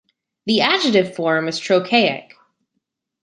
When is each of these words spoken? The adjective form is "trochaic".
The 0.47 0.61
adjective 0.61 1.15
form 1.15 1.47
is 1.47 1.59
"trochaic". 1.59 2.33